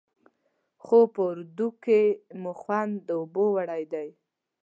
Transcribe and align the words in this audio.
خو 0.83 0.99
په 1.13 1.21
اردو 1.29 1.67
کې 1.83 2.01
مو 2.41 2.51
خوند 2.61 3.01
اوبو 3.17 3.45
وړی 3.55 3.83
دی. 3.93 4.07